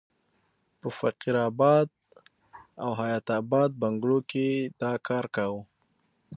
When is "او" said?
2.83-2.89